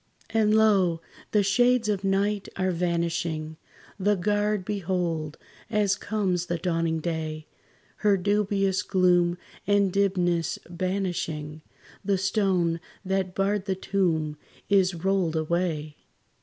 [0.31, 0.99] And lo!
[1.29, 3.57] the shades of night are vanishing;
[3.99, 5.37] The guard behold,
[5.69, 7.45] as comes the dawning day,
[7.97, 9.37] Her dubious gloom
[9.67, 11.61] and dimness banishing,
[12.03, 14.37] The stone that barred the tomb
[14.69, 15.97] is rolled away.